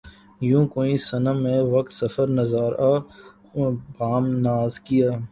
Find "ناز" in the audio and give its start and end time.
4.45-4.73